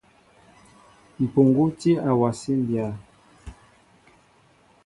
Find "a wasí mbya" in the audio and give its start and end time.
2.09-2.87